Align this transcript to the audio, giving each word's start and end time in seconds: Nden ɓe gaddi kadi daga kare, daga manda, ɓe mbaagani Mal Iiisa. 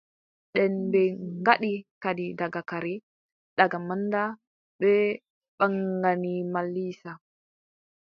Nden 0.69 0.73
ɓe 0.91 1.01
gaddi 1.45 1.71
kadi 2.03 2.25
daga 2.39 2.61
kare, 2.69 2.93
daga 3.57 3.77
manda, 3.87 4.21
ɓe 4.79 4.89
mbaagani 5.53 6.33
Mal 6.53 6.69
Iiisa. 6.83 7.11